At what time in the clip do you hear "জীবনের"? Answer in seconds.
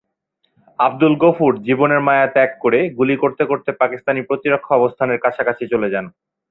1.67-2.01